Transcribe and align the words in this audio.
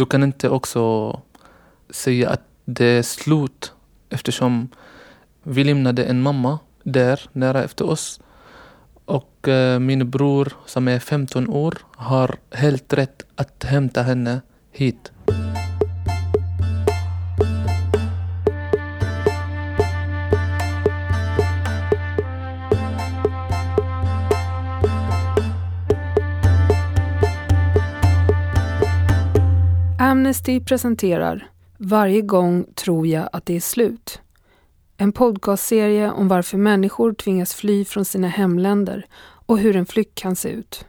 du 0.00 0.06
kan 0.06 0.22
inte 0.22 0.48
också 0.48 1.20
säga 1.90 2.30
att 2.30 2.42
det 2.64 2.84
är 2.84 3.02
slut 3.02 3.72
eftersom 4.10 4.68
vi 5.42 5.64
lämnade 5.64 6.04
en 6.04 6.22
mamma 6.22 6.58
där 6.82 7.20
nära 7.32 7.64
efter 7.64 7.90
oss 7.90 8.20
och 9.04 9.48
eh, 9.48 9.78
min 9.78 10.10
bror 10.10 10.52
som 10.66 10.88
är 10.88 10.98
15 10.98 11.48
år 11.48 11.78
har 11.96 12.36
helt 12.50 12.92
rätt 12.92 13.22
att 13.36 13.64
hämta 13.64 14.02
henne 14.02 14.40
hit. 14.72 15.12
Amnesty 30.30 30.60
presenterar 30.60 31.50
Varje 31.78 32.20
gång 32.20 32.66
tror 32.74 33.06
jag 33.06 33.28
att 33.32 33.46
det 33.46 33.56
är 33.56 33.60
slut. 33.60 34.20
En 34.96 35.12
podcastserie 35.12 36.10
om 36.10 36.28
varför 36.28 36.58
människor 36.58 37.14
tvingas 37.14 37.54
fly 37.54 37.84
från 37.84 38.04
sina 38.04 38.28
hemländer 38.28 39.06
och 39.46 39.58
hur 39.58 39.76
en 39.76 39.86
flykt 39.86 40.14
kan 40.14 40.36
se 40.36 40.48
ut. 40.48 40.86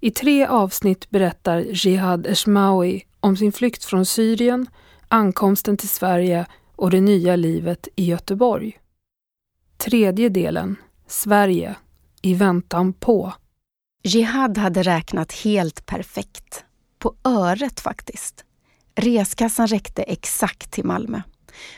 I 0.00 0.10
tre 0.10 0.46
avsnitt 0.46 1.10
berättar 1.10 1.58
Jihad 1.58 2.26
Eshmawi 2.26 3.02
om 3.20 3.36
sin 3.36 3.52
flykt 3.52 3.84
från 3.84 4.06
Syrien, 4.06 4.66
ankomsten 5.08 5.76
till 5.76 5.88
Sverige 5.88 6.46
och 6.76 6.90
det 6.90 7.00
nya 7.00 7.36
livet 7.36 7.88
i 7.96 8.04
Göteborg. 8.04 8.78
Tredje 9.76 10.28
delen, 10.28 10.76
Sverige, 11.06 11.76
i 12.22 12.34
väntan 12.34 12.92
på. 12.92 13.32
Jihad 14.02 14.58
hade 14.58 14.82
räknat 14.82 15.32
helt 15.32 15.86
perfekt. 15.86 16.65
På 16.98 17.14
öret 17.24 17.80
faktiskt. 17.80 18.44
Reskassan 18.94 19.66
räckte 19.66 20.02
exakt 20.02 20.70
till 20.70 20.84
Malmö. 20.84 21.22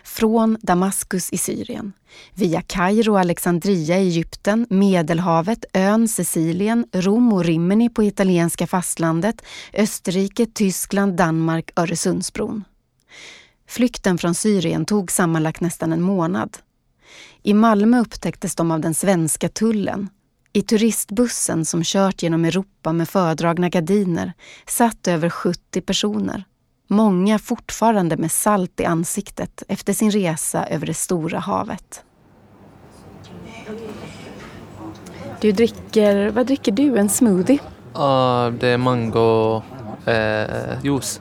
Från 0.04 0.58
Damaskus 0.62 1.30
i 1.30 1.38
Syrien, 1.38 1.92
via 2.34 2.62
Kairo 2.62 3.12
och 3.12 3.20
Alexandria 3.20 3.98
i 3.98 4.06
Egypten, 4.06 4.66
Medelhavet, 4.70 5.64
ön 5.72 6.08
Sicilien, 6.08 6.86
Rom 6.92 7.32
och 7.32 7.44
Rimini 7.44 7.88
på 7.88 8.02
italienska 8.02 8.66
fastlandet, 8.66 9.42
Österrike, 9.72 10.46
Tyskland, 10.46 11.16
Danmark, 11.16 11.70
Öresundsbron. 11.76 12.64
Flykten 13.68 14.18
från 14.18 14.34
Syrien 14.34 14.84
tog 14.84 15.10
sammanlagt 15.10 15.60
nästan 15.60 15.92
en 15.92 16.02
månad. 16.02 16.58
I 17.42 17.54
Malmö 17.54 18.00
upptäcktes 18.00 18.54
de 18.54 18.70
av 18.70 18.80
den 18.80 18.94
svenska 18.94 19.48
tullen. 19.48 20.08
I 20.58 20.62
turistbussen 20.62 21.64
som 21.64 21.82
kört 21.84 22.22
genom 22.22 22.44
Europa 22.44 22.92
med 22.92 23.08
fördragna 23.08 23.68
gardiner 23.68 24.32
satt 24.66 25.08
över 25.08 25.30
70 25.30 25.80
personer. 25.80 26.44
Många 26.86 27.38
fortfarande 27.38 28.16
med 28.16 28.32
salt 28.32 28.80
i 28.80 28.84
ansiktet 28.84 29.62
efter 29.68 29.92
sin 29.92 30.10
resa 30.10 30.66
över 30.66 30.86
det 30.86 30.94
stora 30.94 31.38
havet. 31.38 32.04
Du 35.40 35.52
dricker, 35.52 36.30
vad 36.30 36.46
dricker 36.46 36.72
du? 36.72 36.98
En 36.98 37.08
smoothie? 37.08 37.58
Ja, 37.94 38.52
det 38.60 38.68
är 38.68 38.78
mango 38.78 39.62
eh, 40.04 40.84
juice. 40.84 41.20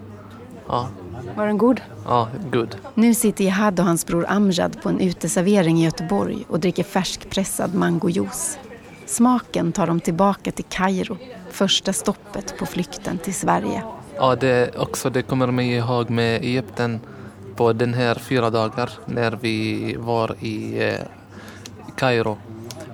Ja. 0.68 0.90
Var 1.36 1.48
den 1.48 1.58
god? 1.58 1.82
Ja, 2.06 2.30
god. 2.52 2.76
Nu 2.94 3.14
sitter 3.14 3.44
Jihad 3.44 3.80
och 3.80 3.86
hans 3.86 4.06
bror 4.06 4.26
Amjad 4.30 4.82
på 4.82 4.90
en 4.90 5.00
uteservering 5.00 5.80
i 5.80 5.84
Göteborg 5.84 6.46
och 6.50 6.60
dricker 6.60 6.84
färskpressad 6.84 7.76
mangojuice. 7.76 8.60
Smaken 9.08 9.72
tar 9.72 9.88
dem 9.88 10.00
tillbaka 10.00 10.52
till 10.52 10.66
Kairo, 10.66 11.18
första 11.50 11.94
stoppet 11.94 12.58
på 12.60 12.66
flykten 12.66 13.18
till 13.18 13.34
Sverige. 13.34 13.84
Ja, 14.16 14.36
det, 14.36 14.78
också, 14.78 15.10
det 15.10 15.22
kommer 15.22 15.48
mig 15.48 15.72
ihåg 15.72 16.10
med 16.10 16.42
Egypten 16.42 17.00
på 17.56 17.74
den 17.74 17.94
här 17.94 18.16
fyra 18.16 18.50
dagar 18.50 18.90
när 19.06 19.32
vi 19.32 19.96
var 20.00 20.36
i 20.40 20.88
eh, 20.88 21.00
Kairo. 21.96 22.38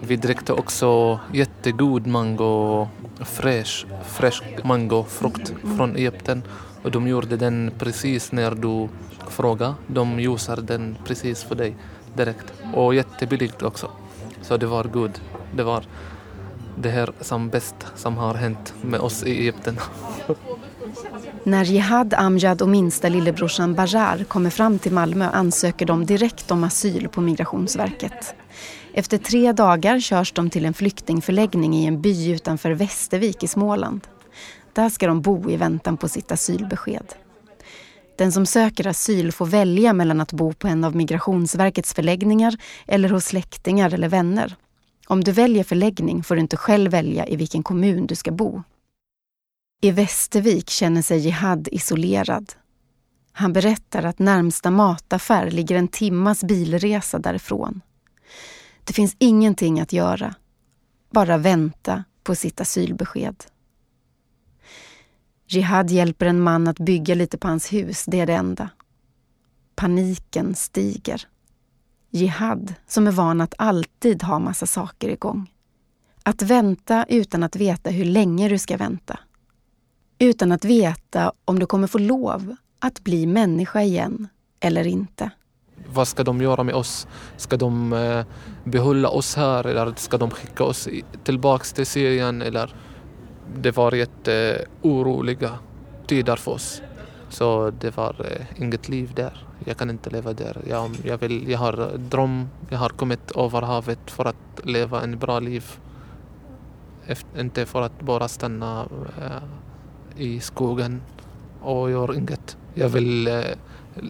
Vi 0.02 0.16
drickte 0.16 0.54
också 0.54 1.20
jättegod 1.34 2.08
mango, 2.08 2.88
fresh, 3.20 3.86
fresh 4.06 4.44
mangofrukt 4.64 5.54
från 5.78 5.96
Egypten. 5.96 6.44
Och 6.84 6.92
de 6.92 7.08
gjorde 7.08 7.38
den 7.38 7.72
precis 7.80 8.32
när 8.32 8.52
du 8.52 8.90
frågade. 9.30 9.74
De 9.88 10.20
juicar 10.20 10.58
den 10.62 10.98
precis 11.06 11.44
för 11.44 11.56
dig 11.56 11.76
direkt. 12.14 12.54
Och 12.74 12.96
jättebilligt 12.96 13.64
också. 13.64 13.90
Så 14.42 14.58
det 14.58 14.66
var 14.66 14.84
god. 14.84 15.20
Det 15.56 15.64
var 15.64 15.84
det 16.78 16.90
här 16.90 17.12
som 17.22 17.50
bäst 17.50 17.76
som 17.96 18.18
har 18.18 18.34
hänt 18.34 18.74
med 18.82 19.00
oss 19.00 19.24
i 19.24 19.32
Egypten. 19.32 19.80
När 21.44 21.64
Jihad 21.64 22.14
Amjad 22.14 22.62
och 22.62 22.70
minsta 22.70 23.10
lillebrorsan 23.10 23.76
Bajar 23.76 24.24
kommer 24.24 24.50
fram 24.50 24.80
till 24.80 24.94
Malmö 24.94 25.30
ansöker 25.30 25.86
de 25.86 26.06
direkt 26.06 26.52
om 26.52 26.64
asyl 26.64 27.10
på 27.10 27.22
Migrationsverket. 27.22 28.36
Efter 28.94 29.18
tre 29.18 29.52
dagar 29.52 30.00
körs 30.00 30.32
de 30.32 30.50
till 30.50 30.66
en 30.66 30.74
flyktingförläggning 30.74 31.76
i 31.76 31.86
en 31.86 32.02
by 32.02 32.32
utanför 32.32 32.72
Västervik 32.72 33.44
i 33.44 33.48
Småland. 33.48 34.08
Där 34.74 34.90
ska 34.90 35.08
de 35.08 35.22
bo 35.22 35.50
i 35.50 35.58
väntan 35.58 35.98
på 35.98 36.08
sitt 36.08 36.32
asylbesked. 36.32 37.14
Den 38.18 38.32
som 38.32 38.46
söker 38.46 38.88
asyl 38.88 39.32
får 39.32 39.46
välja 39.46 39.94
mellan 39.94 40.22
att 40.22 40.34
bo 40.34 40.54
på 40.54 40.68
en 40.68 40.84
av 40.84 40.96
Migrationsverkets 40.96 41.94
förläggningar 41.94 42.56
eller 42.88 43.10
hos 43.10 43.26
släktingar 43.26 43.94
eller 43.94 44.10
vänner. 44.10 44.56
Om 45.08 45.24
du 45.24 45.32
väljer 45.32 45.64
förläggning 45.64 46.24
får 46.24 46.36
du 46.36 46.42
inte 46.42 46.58
själv 46.58 46.92
välja 46.92 47.28
i 47.28 47.36
vilken 47.36 47.64
kommun 47.64 48.08
du 48.08 48.16
ska 48.16 48.32
bo. 48.32 48.64
I 49.82 49.92
Västervik 49.92 50.70
känner 50.70 51.02
sig 51.02 51.20
Jihad 51.20 51.68
isolerad. 51.72 52.54
Han 53.32 53.54
berättar 53.54 54.04
att 54.04 54.20
närmsta 54.20 54.72
mataffär 54.72 55.52
ligger 55.52 55.76
en 55.76 55.88
timmas 55.88 56.44
bilresa 56.44 57.20
därifrån. 57.20 57.82
Det 58.84 58.94
finns 58.94 59.16
ingenting 59.20 59.80
att 59.80 59.94
göra. 59.94 60.36
Bara 61.12 61.38
vänta 61.38 62.04
på 62.24 62.36
sitt 62.36 62.62
asylbesked. 62.62 63.44
Jihad 65.48 65.92
hjälper 65.92 66.26
en 66.26 66.42
man 66.42 66.68
att 66.68 66.80
bygga 66.80 67.16
lite 67.16 67.38
på 67.38 67.48
hans 67.48 67.74
hus, 67.74 68.06
det 68.08 68.20
är 68.20 68.26
det 68.26 68.34
enda. 68.34 68.70
Paniken 69.76 70.56
stiger. 70.56 71.28
Jihad, 72.14 72.74
som 72.88 73.08
är 73.08 73.12
van 73.12 73.42
att 73.42 73.54
alltid 73.58 74.24
ha 74.24 74.40
massa 74.40 74.66
saker 74.66 75.10
igång. 75.10 75.52
Att 76.24 76.42
vänta 76.42 77.06
utan 77.10 77.44
att 77.44 77.56
veta 77.56 77.90
hur 77.90 78.06
länge 78.06 78.50
du 78.50 78.58
ska 78.58 78.78
vänta 78.78 79.20
utan 80.20 80.52
att 80.52 80.66
veta 80.66 81.32
om 81.46 81.60
du 81.60 81.66
kommer 81.66 81.88
få 81.88 81.98
lov 81.98 82.56
att 82.80 83.04
bli 83.04 83.26
människa 83.26 83.82
igen 83.82 84.28
eller 84.60 84.88
inte. 84.88 85.32
Vad 85.88 86.08
ska 86.08 86.24
de 86.24 86.42
göra 86.42 86.64
med 86.64 86.76
oss? 86.76 87.08
Ska 87.38 87.58
de 87.58 87.94
eh, 87.94 88.26
behålla 88.64 89.10
oss 89.10 89.36
här 89.36 89.68
eller 89.68 89.94
ska 89.96 90.18
de 90.18 90.30
skicka 90.30 90.64
oss 90.64 90.90
tillbaks 91.24 91.74
till 91.74 91.86
Syrien? 91.86 92.42
Eller? 92.42 92.76
Det 93.58 93.72
var 93.72 93.92
jätteoroliga 93.92 95.48
eh, 95.48 96.06
tider 96.08 96.36
för 96.36 96.52
oss. 96.52 96.82
Så 97.34 97.72
det 97.80 97.98
var 97.98 98.16
eh, 98.20 98.62
inget 98.64 98.90
liv 98.90 99.12
där. 99.16 99.48
Jag 99.66 99.78
kan 99.78 99.90
inte 99.90 100.10
leva 100.10 100.34
där. 100.34 100.58
Jag, 100.70 100.92
jag, 101.04 101.18
vill, 101.18 101.50
jag 101.50 101.60
har 101.60 101.98
dröm, 101.98 102.50
jag 102.70 102.78
har 102.78 102.90
kommit 102.90 103.32
över 103.32 103.62
havet 103.62 104.12
för 104.12 104.26
att 104.26 104.62
leva 104.64 105.02
en 105.02 105.20
bra 105.20 105.40
liv. 105.40 105.66
Efter, 107.06 107.42
inte 107.42 107.66
för 107.66 107.82
att 107.82 108.02
bara 108.02 108.28
stanna 108.28 108.88
eh, 109.22 109.44
i 110.22 110.40
skogen 110.40 111.02
och 111.62 111.92
gör 111.92 112.18
inget. 112.18 112.58
Jag 112.74 112.90
vill 112.90 113.28
eh, 113.28 113.44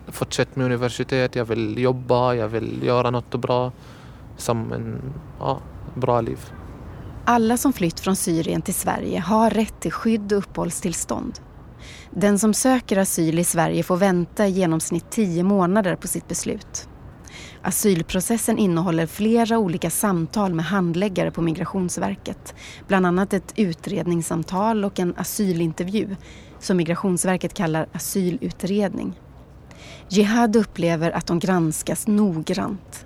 fortsätta 0.08 0.52
med 0.54 0.66
universitet, 0.66 1.36
jag 1.36 1.46
vill 1.46 1.80
jobba, 1.80 2.34
jag 2.34 2.48
vill 2.48 2.84
göra 2.84 3.10
något 3.10 3.36
bra 3.36 3.72
som 4.38 4.72
en 4.72 5.14
ja, 5.40 5.60
bra 5.96 6.22
liv. 6.22 6.40
Alla 7.26 7.58
som 7.58 7.74
flytt 7.74 8.00
från 8.00 8.16
Syrien 8.16 8.62
till 8.62 8.74
Sverige 8.74 9.20
har 9.20 9.50
rätt 9.50 9.80
till 9.80 9.92
skydd 9.92 10.34
och 10.34 10.38
uppehållstillstånd. 10.38 11.40
Den 12.12 12.40
som 12.40 12.54
söker 12.54 12.98
asyl 12.98 13.40
i 13.40 13.44
Sverige 13.44 13.84
får 13.84 13.98
vänta 13.98 14.48
i 14.48 14.52
genomsnitt 14.52 15.12
tio 15.12 15.44
månader 15.44 15.96
på 15.96 16.08
sitt 16.08 16.28
beslut. 16.28 16.88
Asylprocessen 17.62 18.58
innehåller 18.58 19.06
flera 19.06 19.58
olika 19.58 19.90
samtal 19.90 20.54
med 20.54 20.66
handläggare 20.66 21.32
på 21.32 21.42
Migrationsverket. 21.42 22.56
Bland 22.88 23.06
annat 23.06 23.34
ett 23.34 23.54
utredningssamtal 23.56 24.86
och 24.86 25.00
en 25.00 25.14
asylintervju 25.18 26.16
som 26.60 26.78
Migrationsverket 26.78 27.54
kallar 27.54 27.88
asylutredning. 27.92 29.20
Jihad 30.10 30.56
upplever 30.56 31.12
att 31.12 31.28
de 31.28 31.40
granskas 31.40 32.08
noggrant. 32.08 33.06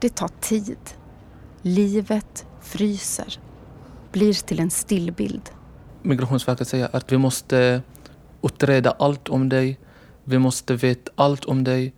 Det 0.00 0.14
tar 0.14 0.30
tid. 0.40 0.78
Livet 1.62 2.46
fryser. 2.60 3.40
Blir 4.12 4.34
till 4.34 4.60
en 4.60 4.70
stillbild. 4.70 5.50
Migrationsverket 6.02 6.68
säger 6.68 6.96
att 6.96 7.12
vi 7.12 7.18
måste 7.18 7.82
utreda 8.42 8.90
allt 8.90 9.28
om 9.28 9.48
dig. 9.48 9.78
Vi 10.24 10.38
måste 10.38 10.74
veta 10.74 11.10
allt 11.14 11.44
om 11.44 11.64
dig. 11.64 11.92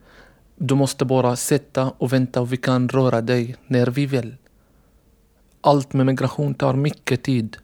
Du 0.56 0.74
måste 0.74 1.04
bara 1.04 1.36
sitta 1.36 1.90
och 1.98 2.12
vänta 2.12 2.40
och 2.40 2.52
vi 2.52 2.56
kan 2.56 2.88
röra 2.88 3.20
dig 3.20 3.56
när 3.66 3.86
vi 3.86 4.06
vill. 4.06 4.36
Allt 5.60 5.92
med 5.92 6.06
migration 6.06 6.54
tar 6.54 6.74
mycket 6.74 7.22
tid. 7.22 7.56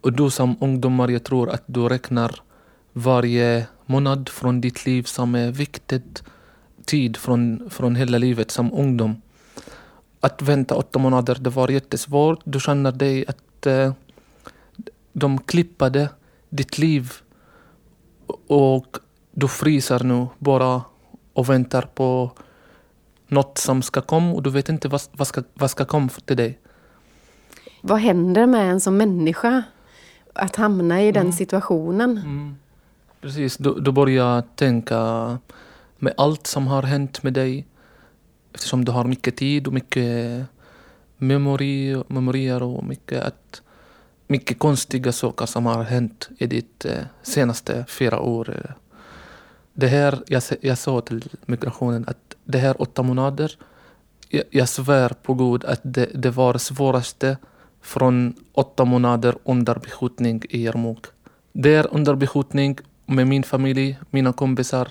Och 0.00 0.12
du 0.12 0.30
som 0.30 0.56
ungdomar, 0.60 1.08
jag 1.08 1.24
tror 1.24 1.50
att 1.50 1.62
du 1.66 1.88
räknar 1.88 2.40
varje 2.92 3.66
månad 3.86 4.28
från 4.28 4.60
ditt 4.60 4.86
liv 4.86 5.02
som 5.02 5.34
är 5.34 5.50
viktigt 5.50 6.22
tid 6.84 7.16
från, 7.16 7.70
från 7.70 7.96
hela 7.96 8.18
livet 8.18 8.50
som 8.50 8.72
ungdom. 8.72 9.22
Att 10.20 10.42
vänta 10.42 10.74
åtta 10.74 10.98
månader, 10.98 11.38
det 11.40 11.50
var 11.50 11.68
jättesvårt. 11.68 12.40
Du 12.44 12.60
känner 12.60 12.92
dig 12.92 13.24
att 13.28 13.66
eh, 13.66 13.92
de 15.12 15.38
klippade 15.38 16.08
ditt 16.50 16.78
liv 16.78 17.12
och 18.46 18.96
du 19.32 19.48
fryser 19.48 20.04
nu 20.04 20.26
bara 20.38 20.82
och 21.32 21.48
väntar 21.48 21.82
på 21.82 22.30
något 23.28 23.58
som 23.58 23.82
ska 23.82 24.00
komma 24.00 24.32
och 24.32 24.42
du 24.42 24.50
vet 24.50 24.68
inte 24.68 24.88
vad, 24.88 25.00
vad, 25.12 25.26
ska, 25.26 25.42
vad 25.54 25.70
ska 25.70 25.84
komma 25.84 26.08
till 26.24 26.36
dig. 26.36 26.58
Vad 27.80 27.98
händer 27.98 28.46
med 28.46 28.70
en 28.70 28.80
som 28.80 28.96
människa 28.96 29.62
att 30.32 30.56
hamna 30.56 31.02
i 31.02 31.12
den 31.12 31.22
mm. 31.22 31.32
situationen? 31.32 32.10
Mm. 32.10 32.56
Precis, 33.20 33.56
du, 33.56 33.74
du 33.80 33.92
börjar 33.92 34.42
tänka 34.54 35.38
med 35.98 36.14
allt 36.16 36.46
som 36.46 36.66
har 36.66 36.82
hänt 36.82 37.22
med 37.22 37.32
dig 37.32 37.66
eftersom 38.54 38.84
du 38.84 38.92
har 38.92 39.04
mycket 39.04 39.36
tid 39.36 39.66
och 39.66 39.72
mycket 39.72 40.46
memori, 41.16 42.02
memorier 42.08 42.62
och 42.62 42.84
mycket, 42.84 43.24
att, 43.24 43.62
mycket 44.26 44.58
konstiga 44.58 45.12
saker 45.12 45.46
som 45.46 45.66
har 45.66 45.82
hänt 45.82 46.28
i 46.38 46.46
ditt 46.46 46.84
eh, 46.84 47.04
senaste 47.22 47.84
fyra 47.88 48.20
år. 48.20 48.74
Det 49.72 49.86
här, 49.86 50.22
jag, 50.26 50.42
jag 50.60 50.78
sa 50.78 51.00
till 51.00 51.28
migrationen 51.46 52.04
att 52.08 52.36
det 52.44 52.58
här 52.58 52.82
åtta 52.82 53.02
månader, 53.02 53.58
jag, 54.28 54.44
jag 54.50 54.68
svär 54.68 55.08
på 55.08 55.34
Gud 55.34 55.64
att 55.64 55.80
det, 55.82 56.06
det 56.14 56.30
var 56.30 56.58
svåraste 56.58 57.36
från 57.82 58.34
åtta 58.52 58.84
månader 58.84 59.36
under 59.44 59.74
beskjutning 59.74 60.42
i 60.50 60.64
Jarmouk. 60.64 61.06
Där 61.52 61.86
under 61.90 62.14
beskjutning 62.14 62.78
med 63.06 63.26
min 63.26 63.42
familj, 63.42 63.98
mina 64.10 64.32
kompisar, 64.32 64.88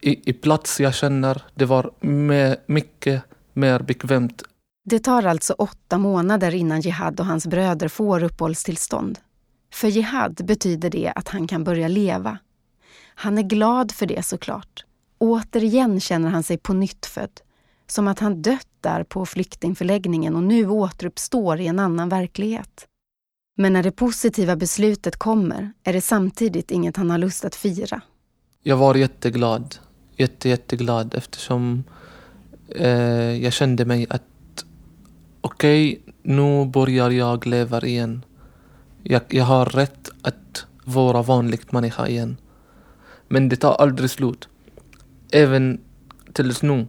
i, 0.00 0.30
i 0.30 0.32
plats 0.32 0.80
jag 0.80 0.94
känner, 0.94 1.42
det 1.54 1.64
var 1.64 1.90
med, 2.00 2.56
mycket 2.66 3.22
mer 3.52 3.78
bekvämt. 3.78 4.42
Det 4.90 4.98
tar 4.98 5.22
alltså 5.22 5.52
åtta 5.52 5.98
månader 5.98 6.54
innan 6.54 6.80
Jihad 6.80 7.20
och 7.20 7.26
hans 7.26 7.46
bröder 7.46 7.88
får 7.88 8.22
uppehållstillstånd. 8.22 9.18
För 9.72 9.88
Jihad 9.88 10.46
betyder 10.46 10.90
det 10.90 11.12
att 11.14 11.28
han 11.28 11.46
kan 11.46 11.64
börja 11.64 11.88
leva. 11.88 12.38
Han 13.14 13.38
är 13.38 13.42
glad 13.42 13.92
för 13.92 14.06
det 14.06 14.24
såklart. 14.24 14.84
Återigen 15.18 16.00
känner 16.00 16.30
han 16.30 16.42
sig 16.42 16.58
på 16.58 16.72
nytt 16.72 17.06
född. 17.06 17.40
Som 17.86 18.08
att 18.08 18.18
han 18.18 18.42
dött 18.42 18.68
där 18.80 19.04
på 19.04 19.26
flyktingförläggningen 19.26 20.36
och 20.36 20.42
nu 20.42 20.68
återuppstår 20.68 21.60
i 21.60 21.66
en 21.66 21.78
annan 21.78 22.08
verklighet. 22.08 22.86
Men 23.56 23.72
när 23.72 23.82
det 23.82 23.92
positiva 23.92 24.56
beslutet 24.56 25.16
kommer 25.16 25.72
är 25.84 25.92
det 25.92 26.00
samtidigt 26.00 26.70
inget 26.70 26.96
han 26.96 27.10
har 27.10 27.18
lust 27.18 27.44
att 27.44 27.54
fira. 27.54 28.00
Jag 28.62 28.76
var 28.76 28.94
jätteglad. 28.94 29.76
Jätte, 30.16 30.48
jätteglad 30.48 31.14
eftersom 31.14 31.84
eh, 32.68 33.42
jag 33.42 33.52
kände 33.52 33.84
mig 33.84 34.06
att 34.10 34.22
okej, 35.48 35.82
okay, 35.92 36.14
nu 36.22 36.66
börjar 36.66 37.10
jag 37.10 37.46
leva 37.46 37.80
igen. 37.80 38.24
Jag, 39.02 39.22
jag 39.28 39.44
har 39.44 39.64
rätt 39.64 40.10
att 40.22 40.66
vara 40.84 41.22
vanlig 41.22 41.60
människa 41.70 42.06
igen. 42.08 42.36
Men 43.28 43.48
det 43.48 43.56
tar 43.56 43.74
aldrig 43.74 44.10
slut. 44.10 44.48
Även 45.32 45.80
tills 46.32 46.62
nu. 46.62 46.86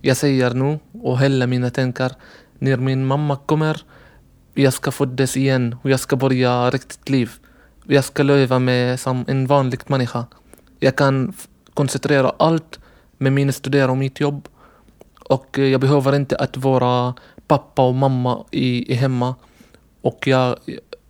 Jag 0.00 0.16
säger 0.16 0.54
nu 0.54 0.78
och 0.92 1.18
hela 1.18 1.46
mina 1.46 1.70
tankar 1.70 2.12
när 2.58 2.76
min 2.76 3.06
mamma 3.06 3.36
kommer 3.36 3.82
jag 4.54 4.72
ska 4.72 4.90
födas 4.90 5.36
igen 5.36 5.76
och 5.82 5.90
jag 5.90 6.00
ska 6.00 6.16
börja 6.16 6.70
riktigt 6.70 7.08
liv. 7.08 7.30
Jag 7.86 8.04
ska 8.04 8.22
leva 8.22 8.58
med 8.58 9.00
som 9.00 9.24
en 9.28 9.46
vanlig 9.46 9.80
människa. 9.86 10.26
Jag 10.78 10.96
kan 10.96 11.32
koncentrera 11.74 12.32
allt 12.38 12.78
med 13.18 13.32
min 13.32 13.52
studier 13.52 13.90
och 13.90 13.96
mitt 13.96 14.20
jobb. 14.20 14.48
Och 15.28 15.58
eh, 15.58 15.64
jag 15.64 15.80
behöver 15.80 16.16
inte 16.16 16.36
att 16.36 16.56
vara 16.56 17.14
pappa 17.48 17.82
och 17.82 17.94
mamma 17.94 18.44
i, 18.50 18.92
i 18.92 18.94
hemma. 18.94 19.34
Och 20.00 20.26
jag, 20.26 20.56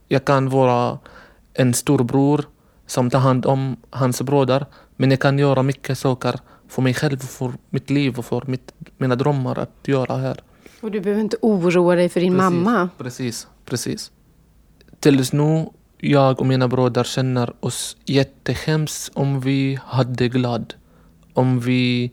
jag 0.09 0.25
kan 0.25 0.49
vara 0.49 0.99
en 1.55 1.75
storbror 1.75 2.45
som 2.87 3.11
tar 3.11 3.19
hand 3.19 3.47
om 3.47 3.77
hans 3.91 4.23
bröder. 4.23 4.67
Men 4.97 5.11
jag 5.11 5.21
kan 5.21 5.39
göra 5.39 5.63
mycket 5.63 5.99
saker 5.99 6.35
för 6.69 6.83
mig 6.83 6.95
själv, 6.95 7.19
för 7.19 7.53
mitt 7.71 7.91
liv 7.91 8.19
och 8.19 8.25
för 8.25 8.43
mitt, 8.47 8.73
mina 8.97 9.17
drömmar 9.17 9.59
att 9.59 9.89
göra 9.89 10.17
här. 10.17 10.41
Och 10.81 10.91
du 10.91 11.01
behöver 11.01 11.23
inte 11.23 11.37
oroa 11.43 11.95
dig 11.95 12.09
för 12.09 12.21
din 12.21 12.33
precis, 12.33 12.51
mamma? 12.51 12.89
Precis, 12.99 13.47
precis. 13.65 14.11
Tills 15.01 15.33
nu, 15.33 15.67
jag 15.99 16.41
och 16.41 16.47
mina 16.47 16.69
bröder 16.69 17.05
känner 17.05 17.53
oss 17.61 17.97
jättehemskt 18.05 19.11
om 19.15 19.41
vi 19.41 19.79
hade 19.85 20.29
glad. 20.29 20.75
Om 21.35 21.61
vi... 21.61 22.13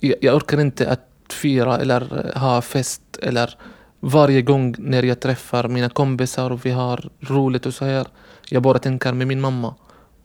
Jag, 0.00 0.14
jag 0.20 0.36
orkar 0.36 0.60
inte 0.60 0.90
att 0.90 1.07
fira 1.32 1.78
eller 1.78 2.32
ha 2.38 2.62
fest 2.62 3.02
eller 3.22 3.58
varje 4.00 4.42
gång 4.42 4.74
när 4.78 5.02
jag 5.02 5.20
träffar 5.20 5.68
mina 5.68 5.88
kompisar 5.88 6.50
och 6.50 6.66
vi 6.66 6.70
har 6.70 7.10
roligt 7.20 7.66
och 7.66 7.74
så 7.74 7.84
här. 7.84 8.06
Jag 8.48 8.62
bara 8.62 8.78
tänker 8.78 9.12
med 9.12 9.26
min 9.26 9.40
mamma. 9.40 9.74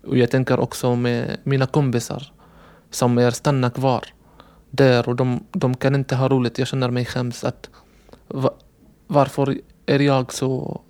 Och 0.08 0.18
jag 0.18 0.32
tänker 0.32 0.60
också 0.60 0.96
med 0.96 1.38
mina 1.44 1.66
kompisar 1.66 2.34
som 2.92 3.18
är 3.18 3.32
stanna 3.32 3.70
kvar 3.70 4.04
där 4.70 5.10
och 5.10 5.16
de, 5.16 5.44
de 5.52 5.78
kan 5.78 5.96
inte 5.96 6.16
ha 6.16 6.30
roligt. 6.30 6.60
Jag 6.60 6.68
känner 6.68 6.90
mig 6.90 7.06
skäms 7.06 7.44
att 7.44 7.70
va, 8.28 8.54
varför 9.08 9.58
är 9.86 10.00
jag 10.00 10.34
så 10.34 10.82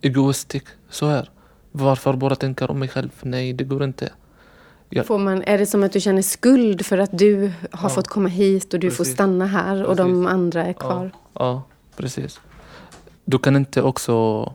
egoistisk 0.00 0.66
så 0.90 1.06
här? 1.06 1.30
Varför 1.72 2.12
bara 2.12 2.36
tänker 2.36 2.70
om 2.70 2.78
mig 2.78 2.88
själv? 2.88 3.10
Nej, 3.22 3.52
det 3.52 3.64
går 3.64 3.84
inte. 3.84 4.12
Jag... 4.94 5.06
Får 5.06 5.18
man, 5.18 5.42
är 5.42 5.58
det 5.58 5.66
som 5.66 5.82
att 5.82 5.92
du 5.92 6.00
känner 6.00 6.22
skuld 6.22 6.86
för 6.86 6.98
att 6.98 7.18
du 7.18 7.52
har 7.70 7.88
ja. 7.88 7.94
fått 7.94 8.08
komma 8.08 8.28
hit 8.28 8.74
och 8.74 8.80
du 8.80 8.88
precis. 8.88 8.96
får 8.96 9.04
stanna 9.04 9.46
här 9.46 9.82
och 9.82 9.96
precis. 9.96 10.12
de 10.12 10.26
andra 10.26 10.64
är 10.64 10.72
kvar? 10.72 11.10
Ja. 11.12 11.20
ja, 11.32 11.62
precis. 11.96 12.40
Du 13.24 13.38
kan 13.38 13.56
inte 13.56 13.82
också 13.82 14.52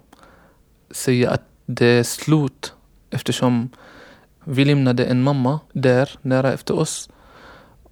säga 0.91 1.31
att 1.31 1.43
det 1.65 1.85
är 1.85 2.03
slut 2.03 2.73
eftersom 3.09 3.69
vi 4.43 4.65
lämnade 4.65 5.05
en 5.05 5.23
mamma 5.23 5.59
där 5.73 6.09
nära 6.21 6.53
efter 6.53 6.79
oss 6.79 7.09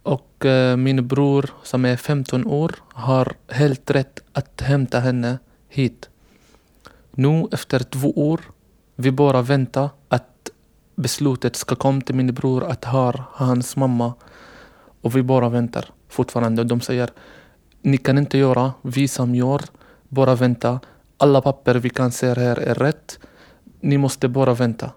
och 0.03 0.45
eh, 0.45 0.77
min 0.77 1.07
bror 1.07 1.49
som 1.63 1.85
är 1.85 1.97
15 1.97 2.45
år 2.45 2.75
har 2.89 3.33
helt 3.47 3.91
rätt 3.91 4.19
att 4.33 4.61
hämta 4.61 4.99
henne 4.99 5.39
hit. 5.69 6.09
Nu 7.11 7.47
efter 7.51 7.79
två 7.79 8.11
år, 8.11 8.41
vi 8.95 9.11
bara 9.11 9.41
väntar 9.41 9.89
att 10.09 10.36
beslutet 10.97 11.55
ska 11.55 11.75
komma 11.75 12.01
till 12.01 12.15
min 12.15 12.33
bror 12.33 12.63
att 12.63 12.85
ha 12.85 13.13
hans 13.31 13.75
mamma. 13.75 14.13
Och 15.01 15.15
vi 15.15 15.23
bara 15.23 15.49
väntar 15.49 15.85
fortfarande. 16.09 16.63
De 16.63 16.81
säger, 16.81 17.09
ni 17.81 17.97
kan 17.97 18.17
inte 18.17 18.37
göra, 18.37 18.73
vi 18.81 19.07
som 19.07 19.35
gör, 19.35 19.61
bara 20.09 20.35
vänta. 20.35 20.79
Alla 21.17 21.41
papper 21.41 21.75
vi 21.75 21.89
kan 21.89 22.11
se 22.11 22.27
här 22.27 22.59
är 22.59 22.75
rätt. 22.75 23.19
Ni 23.81 23.97
måste 23.97 24.27
bara 24.27 24.53
vänta. 24.53 24.91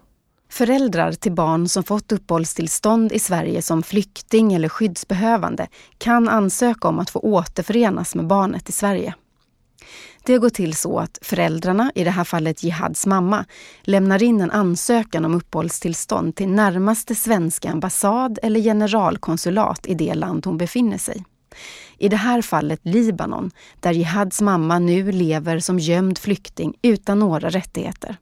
Föräldrar 0.49 1.11
till 1.11 1.31
barn 1.31 1.67
som 1.67 1.83
fått 1.83 2.11
uppehållstillstånd 2.11 3.11
i 3.11 3.19
Sverige 3.19 3.61
som 3.61 3.83
flykting 3.83 4.53
eller 4.53 4.69
skyddsbehövande 4.69 5.67
kan 5.97 6.29
ansöka 6.29 6.87
om 6.87 6.99
att 6.99 7.09
få 7.09 7.19
återförenas 7.19 8.15
med 8.15 8.27
barnet 8.27 8.69
i 8.69 8.71
Sverige. 8.71 9.13
Det 10.23 10.37
går 10.37 10.49
till 10.49 10.73
så 10.73 10.99
att 10.99 11.19
föräldrarna, 11.21 11.91
i 11.95 12.03
det 12.03 12.11
här 12.11 12.23
fallet 12.23 12.63
Jihads 12.63 13.05
mamma, 13.05 13.45
lämnar 13.81 14.23
in 14.23 14.41
en 14.41 14.51
ansökan 14.51 15.25
om 15.25 15.35
uppehållstillstånd 15.35 16.35
till 16.35 16.49
närmaste 16.49 17.15
svenska 17.15 17.71
ambassad 17.71 18.39
eller 18.43 18.59
generalkonsulat 18.59 19.87
i 19.87 19.93
det 19.93 20.13
land 20.13 20.45
hon 20.45 20.57
befinner 20.57 20.97
sig. 20.97 21.23
I 21.97 22.09
det 22.09 22.17
här 22.17 22.41
fallet 22.41 22.79
Libanon, 22.83 23.51
där 23.79 23.91
Jihads 23.91 24.41
mamma 24.41 24.79
nu 24.79 25.11
lever 25.11 25.59
som 25.59 25.79
gömd 25.79 26.17
flykting 26.17 26.73
utan 26.81 27.19
några 27.19 27.49
rättigheter. 27.49 28.17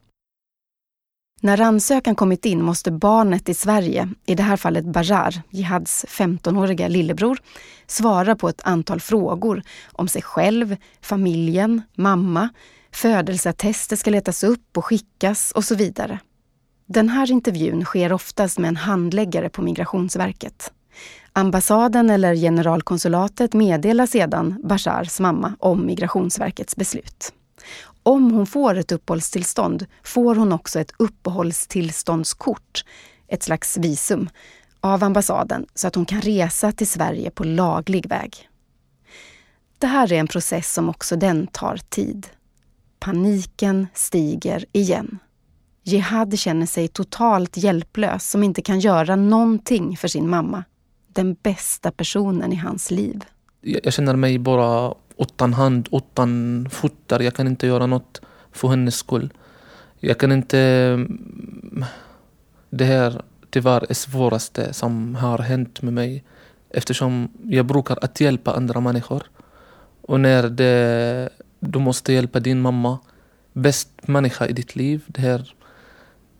När 1.41 1.61
ansökan 1.61 2.15
kommit 2.15 2.45
in 2.45 2.63
måste 2.63 2.91
barnet 2.91 3.49
i 3.49 3.53
Sverige, 3.53 4.09
i 4.25 4.35
det 4.35 4.43
här 4.43 4.57
fallet 4.57 4.85
Bashar, 4.85 5.41
Jihads 5.49 6.05
15-åriga 6.09 6.87
lillebror, 6.87 7.39
svara 7.87 8.35
på 8.35 8.49
ett 8.49 8.61
antal 8.63 8.99
frågor 8.99 9.63
om 9.91 10.07
sig 10.07 10.21
själv, 10.21 10.75
familjen, 11.01 11.81
mamma, 11.95 12.49
födelseattester 12.91 13.95
ska 13.95 14.09
letas 14.09 14.43
upp 14.43 14.77
och 14.77 14.85
skickas 14.85 15.51
och 15.51 15.63
så 15.63 15.75
vidare. 15.75 16.19
Den 16.85 17.09
här 17.09 17.31
intervjun 17.31 17.85
sker 17.85 18.13
oftast 18.13 18.59
med 18.59 18.67
en 18.67 18.75
handläggare 18.75 19.49
på 19.49 19.61
Migrationsverket. 19.61 20.71
Ambassaden 21.33 22.09
eller 22.09 22.35
generalkonsulatet 22.35 23.53
meddelar 23.53 24.05
sedan 24.05 24.55
Bashars 24.63 25.19
mamma 25.19 25.53
om 25.59 25.85
Migrationsverkets 25.85 26.75
beslut. 26.75 27.33
Om 28.03 28.31
hon 28.31 28.45
får 28.45 28.75
ett 28.75 28.91
uppehållstillstånd 28.91 29.85
får 30.03 30.35
hon 30.35 30.51
också 30.51 30.79
ett 30.79 30.93
uppehållstillståndskort, 30.97 32.85
ett 33.27 33.43
slags 33.43 33.77
visum, 33.77 34.29
av 34.81 35.03
ambassaden 35.03 35.65
så 35.73 35.87
att 35.87 35.95
hon 35.95 36.05
kan 36.05 36.21
resa 36.21 36.71
till 36.71 36.87
Sverige 36.87 37.31
på 37.31 37.43
laglig 37.43 38.09
väg. 38.09 38.49
Det 39.77 39.87
här 39.87 40.13
är 40.13 40.19
en 40.19 40.27
process 40.27 40.73
som 40.73 40.89
också 40.89 41.15
den 41.15 41.47
tar 41.47 41.77
tid. 41.89 42.27
Paniken 42.99 43.87
stiger 43.93 44.65
igen. 44.71 45.19
Jihad 45.83 46.39
känner 46.39 46.65
sig 46.65 46.87
totalt 46.87 47.57
hjälplös 47.57 48.29
som 48.29 48.43
inte 48.43 48.61
kan 48.61 48.79
göra 48.79 49.15
någonting 49.15 49.97
för 49.97 50.07
sin 50.07 50.29
mamma. 50.29 50.63
Den 51.07 51.33
bästa 51.33 51.91
personen 51.91 52.53
i 52.53 52.55
hans 52.55 52.91
liv. 52.91 53.23
Jag 53.61 53.93
känner 53.93 54.15
mig 54.15 54.39
bara 54.39 54.93
utan 55.19 55.53
hand, 55.53 55.89
utan 55.91 56.67
fötter. 56.71 57.19
Jag 57.19 57.33
kan 57.33 57.47
inte 57.47 57.67
göra 57.67 57.85
något 57.85 58.21
för 58.51 58.67
hennes 58.67 58.95
skull. 58.95 59.33
Jag 59.99 60.17
kan 60.17 60.31
inte... 60.31 60.59
Mm, 60.59 61.85
det 62.69 62.85
här 62.85 63.21
tyvärr 63.49 63.85
är 63.89 63.93
svåraste 63.93 64.73
som 64.73 65.15
har 65.15 65.37
hänt 65.37 65.81
med 65.81 65.93
mig 65.93 66.23
eftersom 66.69 67.31
jag 67.43 67.65
brukar 67.65 67.97
att 68.01 68.21
hjälpa 68.21 68.53
andra 68.53 68.79
människor. 68.79 69.23
Och 70.01 70.19
när 70.19 70.49
det, 70.49 71.29
du 71.59 71.79
måste 71.79 72.13
hjälpa 72.13 72.39
din 72.39 72.61
mamma, 72.61 72.99
bäst 73.53 74.07
människa 74.07 74.47
i 74.47 74.53
ditt 74.53 74.75
liv, 74.75 75.03
det 75.07 75.21
här 75.21 75.53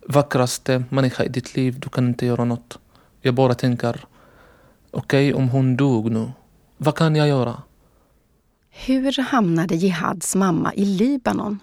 vackraste 0.06 0.84
människa 0.88 1.24
i 1.24 1.28
ditt 1.28 1.56
liv, 1.56 1.80
du 1.80 1.88
kan 1.88 2.08
inte 2.08 2.26
göra 2.26 2.44
något. 2.44 2.78
Jag 3.20 3.34
bara 3.34 3.54
tänker, 3.54 4.04
okej 4.90 5.32
okay, 5.32 5.42
om 5.42 5.48
hon 5.48 5.76
dog 5.76 6.10
nu, 6.10 6.30
vad 6.76 6.94
kan 6.94 7.16
jag 7.16 7.28
göra? 7.28 7.62
Hur 8.72 9.22
hamnade 9.22 9.74
Jihads 9.74 10.34
mamma 10.34 10.74
i 10.74 10.84
Libanon? 10.84 11.58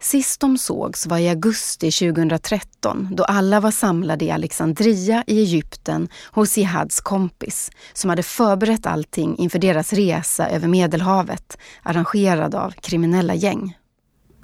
Sist 0.00 0.40
de 0.40 0.58
sågs 0.58 1.06
var 1.06 1.18
i 1.18 1.28
augusti 1.28 1.90
2013 1.90 3.08
då 3.12 3.24
alla 3.24 3.60
var 3.60 3.70
samlade 3.70 4.24
i 4.24 4.30
Alexandria 4.30 5.24
i 5.26 5.38
Egypten 5.38 6.08
hos 6.32 6.58
Jihads 6.58 7.00
kompis 7.00 7.70
som 7.92 8.10
hade 8.10 8.22
förberett 8.22 8.86
allting 8.86 9.36
inför 9.38 9.58
deras 9.58 9.92
resa 9.92 10.48
över 10.48 10.68
Medelhavet 10.68 11.58
arrangerad 11.82 12.54
av 12.54 12.70
kriminella 12.70 13.34
gäng. 13.34 13.78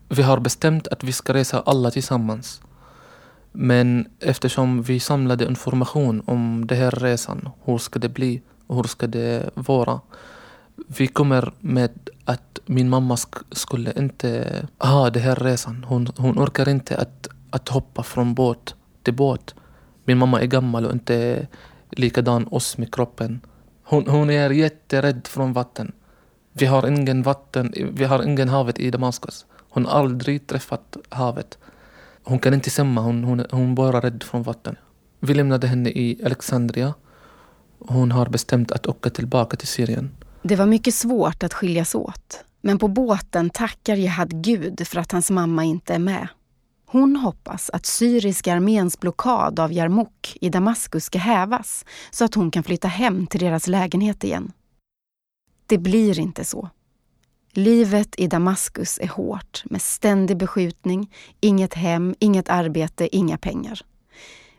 Vi 0.08 0.22
har 0.22 0.40
bestämt 0.40 0.88
att 0.88 1.04
vi 1.04 1.12
ska 1.12 1.34
resa 1.34 1.60
alla 1.60 1.90
tillsammans. 1.90 2.60
Men 3.52 4.06
eftersom 4.20 4.82
vi 4.82 5.00
samlade 5.00 5.44
information 5.44 6.22
om 6.26 6.66
den 6.66 6.78
här 6.78 6.90
resan, 6.90 7.48
hur 7.64 7.78
ska 7.78 7.98
det 7.98 8.08
bli 8.08 8.42
och 8.66 8.76
hur 8.76 8.82
ska 8.82 9.06
det 9.06 9.50
vara? 9.54 10.00
Vi 10.76 11.06
kommer 11.06 11.52
med 11.60 11.90
att 12.24 12.58
min 12.66 12.88
mamma 12.88 13.16
sk 13.16 13.34
skulle 13.50 13.92
inte 13.96 14.62
ha 14.78 15.10
den 15.10 15.22
här 15.22 15.36
resan. 15.36 15.84
Hon, 15.88 16.08
hon 16.16 16.38
orkar 16.38 16.68
inte 16.68 16.96
att, 16.96 17.28
att 17.50 17.68
hoppa 17.68 18.02
från 18.02 18.34
båt 18.34 18.74
till 19.02 19.14
båt. 19.14 19.54
Min 20.04 20.18
mamma 20.18 20.40
är 20.40 20.46
gammal 20.46 20.86
och 20.86 20.92
inte 20.92 21.46
likadan 21.90 22.48
oss 22.50 22.78
med 22.78 22.94
kroppen. 22.94 23.40
Hon, 23.84 24.06
hon 24.06 24.30
är 24.30 24.50
jätterädd 24.50 25.26
från 25.26 25.52
vatten. 25.52 25.92
Vi 26.52 26.66
har 26.66 26.86
ingen 26.88 27.22
vatten, 27.22 27.74
vi 27.92 28.04
har 28.04 28.22
ingen 28.22 28.48
havet 28.48 28.78
i 28.78 28.90
Damaskus. 28.90 29.46
Hon 29.68 29.86
har 29.86 29.92
aldrig 29.92 30.46
träffat 30.46 30.96
havet. 31.08 31.58
Hon 32.24 32.38
kan 32.38 32.54
inte 32.54 32.70
simma, 32.70 33.00
hon, 33.00 33.24
hon, 33.24 33.46
hon 33.50 33.74
bara 33.74 34.00
rädd 34.00 34.22
från 34.22 34.42
vatten. 34.42 34.76
Vi 35.20 35.34
lämnade 35.34 35.66
henne 35.66 35.90
i 35.90 36.20
Alexandria. 36.24 36.94
Hon 37.78 38.12
har 38.12 38.26
bestämt 38.26 38.72
att 38.72 38.86
åka 38.86 39.10
tillbaka 39.10 39.56
till 39.56 39.68
Syrien. 39.68 40.10
Det 40.42 40.56
var 40.56 40.66
mycket 40.66 40.94
svårt 40.94 41.42
att 41.42 41.54
skiljas 41.54 41.94
åt. 41.94 42.44
Men 42.60 42.78
på 42.78 42.88
båten 42.88 43.50
tackar 43.50 43.96
Jihad 43.96 44.42
Gud 44.44 44.88
för 44.88 45.00
att 45.00 45.12
hans 45.12 45.30
mamma 45.30 45.64
inte 45.64 45.94
är 45.94 45.98
med. 45.98 46.28
Hon 46.86 47.16
hoppas 47.16 47.70
att 47.70 47.86
syriska 47.86 48.52
arméns 48.54 49.00
blockad 49.00 49.60
av 49.60 49.72
Jarmuk 49.72 50.36
i 50.40 50.48
Damaskus 50.48 51.04
ska 51.04 51.18
hävas 51.18 51.84
så 52.10 52.24
att 52.24 52.34
hon 52.34 52.50
kan 52.50 52.62
flytta 52.62 52.88
hem 52.88 53.26
till 53.26 53.40
deras 53.40 53.66
lägenhet 53.66 54.24
igen. 54.24 54.52
Det 55.66 55.78
blir 55.78 56.18
inte 56.18 56.44
så. 56.44 56.68
Livet 57.52 58.14
i 58.18 58.26
Damaskus 58.26 58.98
är 59.02 59.08
hårt 59.08 59.62
med 59.64 59.82
ständig 59.82 60.36
beskjutning, 60.36 61.14
inget 61.40 61.74
hem, 61.74 62.14
inget 62.18 62.48
arbete, 62.48 63.16
inga 63.16 63.38
pengar. 63.38 63.82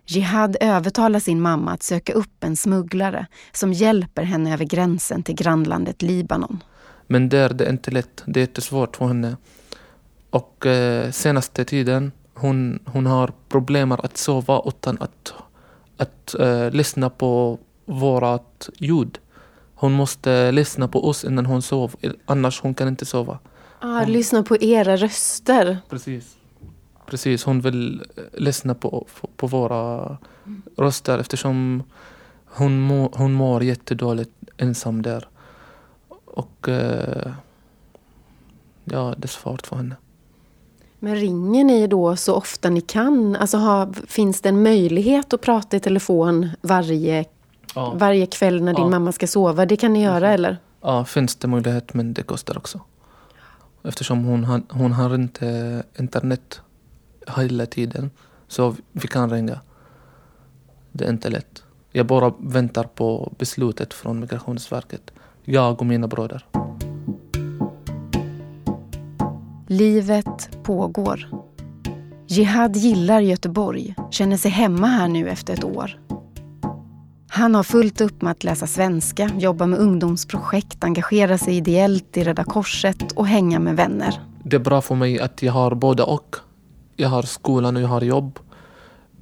Jihad 0.05 0.57
övertalar 0.61 1.19
sin 1.19 1.41
mamma 1.41 1.71
att 1.71 1.83
söka 1.83 2.13
upp 2.13 2.43
en 2.43 2.55
smugglare 2.55 3.27
som 3.51 3.73
hjälper 3.73 4.23
henne 4.23 4.53
över 4.53 4.65
gränsen 4.65 5.23
till 5.23 5.35
grannlandet 5.35 6.01
Libanon. 6.01 6.63
Men 7.07 7.29
där 7.29 7.49
det 7.49 7.65
är 7.65 7.69
inte 7.69 7.91
lätt. 7.91 8.23
Det 8.25 8.39
är 8.39 8.41
jättesvårt 8.41 8.95
för 8.95 9.07
henne. 9.07 9.37
Och 10.29 10.65
eh, 10.65 11.11
senaste 11.11 11.65
tiden 11.65 12.11
hon, 12.33 12.79
hon 12.85 13.05
har 13.05 13.33
problem 13.49 13.91
att 13.91 14.17
sova 14.17 14.61
utan 14.65 14.97
att, 15.01 15.33
att 15.97 16.35
eh, 16.39 16.71
lyssna 16.71 17.09
på 17.09 17.59
vårat 17.85 18.69
ljud. 18.77 19.19
Hon 19.75 19.91
måste 19.91 20.51
lyssna 20.51 20.87
på 20.87 21.07
oss 21.07 21.23
innan 21.23 21.45
hon 21.45 21.61
sover, 21.61 22.15
annars 22.25 22.61
hon 22.61 22.73
kan 22.73 22.87
inte 22.87 23.05
sova. 23.05 23.39
Ah, 23.79 23.99
hon... 23.99 24.11
Lyssna 24.11 24.43
på 24.43 24.57
era 24.57 24.97
röster. 24.97 25.77
Precis. 25.89 26.37
Precis, 27.05 27.43
hon 27.43 27.61
vill 27.61 28.03
lyssna 28.33 28.75
på, 28.75 29.07
på 29.21 29.27
våra 29.47 30.17
röster 30.77 31.19
eftersom 31.19 31.83
hon, 32.45 32.79
må, 32.79 33.11
hon 33.13 33.33
mår 33.33 33.63
jättedåligt 33.63 34.31
ensam 34.57 35.01
där. 35.01 35.27
Och 36.25 36.69
eh, 36.69 37.31
ja, 38.83 39.13
det 39.17 39.25
är 39.25 39.27
svårt 39.27 39.67
för 39.67 39.75
henne. 39.75 39.95
Men 40.99 41.15
ringer 41.15 41.63
ni 41.63 41.87
då 41.87 42.15
så 42.15 42.35
ofta 42.35 42.69
ni 42.69 42.81
kan? 42.81 43.35
Alltså 43.35 43.57
har, 43.57 43.93
finns 44.07 44.41
det 44.41 44.49
en 44.49 44.63
möjlighet 44.63 45.33
att 45.33 45.41
prata 45.41 45.77
i 45.77 45.79
telefon 45.79 46.49
varje, 46.61 47.25
ja. 47.75 47.93
varje 47.95 48.25
kväll 48.25 48.63
när 48.63 48.73
din 48.73 48.83
ja. 48.83 48.89
mamma 48.89 49.11
ska 49.11 49.27
sova? 49.27 49.65
Det 49.65 49.77
kan 49.77 49.93
ni 49.93 50.03
göra 50.03 50.29
eller? 50.29 50.57
Ja, 50.81 51.05
finns 51.05 51.35
det 51.35 51.47
möjlighet 51.47 51.93
men 51.93 52.13
det 52.13 52.23
kostar 52.23 52.57
också. 52.57 52.81
Eftersom 53.83 54.23
hon, 54.23 54.43
har, 54.43 54.61
hon 54.69 54.91
har 54.91 55.15
inte 55.15 55.83
internet 55.99 56.61
hela 57.37 57.65
tiden. 57.65 58.11
Så 58.47 58.75
vi 58.91 59.07
kan 59.07 59.29
ringa. 59.29 59.59
Det 60.91 61.05
är 61.05 61.09
inte 61.09 61.29
lätt. 61.29 61.63
Jag 61.91 62.05
bara 62.05 62.33
väntar 62.39 62.83
på 62.83 63.33
beslutet 63.37 63.93
från 63.93 64.19
Migrationsverket. 64.19 65.11
Jag 65.43 65.79
och 65.79 65.85
mina 65.85 66.07
bröder. 66.07 66.45
Livet 69.67 70.63
pågår. 70.63 71.29
Jihad 72.27 72.75
gillar 72.75 73.19
Göteborg, 73.19 73.95
känner 74.11 74.37
sig 74.37 74.51
hemma 74.51 74.87
här 74.87 75.07
nu 75.07 75.29
efter 75.29 75.53
ett 75.53 75.63
år. 75.63 75.99
Han 77.27 77.55
har 77.55 77.63
fullt 77.63 78.01
upp 78.01 78.21
med 78.21 78.31
att 78.31 78.43
läsa 78.43 78.67
svenska, 78.67 79.29
jobba 79.37 79.65
med 79.65 79.79
ungdomsprojekt, 79.79 80.83
engagera 80.83 81.37
sig 81.37 81.57
ideellt 81.57 82.17
i 82.17 82.23
Röda 82.23 82.43
Korset 82.43 83.11
och 83.11 83.27
hänga 83.27 83.59
med 83.59 83.75
vänner. 83.75 84.21
Det 84.43 84.55
är 84.55 84.59
bra 84.59 84.81
för 84.81 84.95
mig 84.95 85.19
att 85.19 85.41
jag 85.41 85.53
har 85.53 85.75
både 85.75 86.03
och. 86.03 86.35
Jag 86.95 87.09
har 87.09 87.21
skolan 87.21 87.75
och 87.75 87.81
jag 87.81 87.87
har 87.87 88.01
jobb. 88.01 88.39